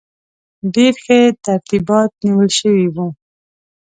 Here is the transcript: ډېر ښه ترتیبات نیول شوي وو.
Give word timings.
ډېر 0.73 0.93
ښه 1.03 1.19
ترتیبات 1.45 2.11
نیول 2.25 2.49
شوي 2.59 2.87
وو. 2.95 3.07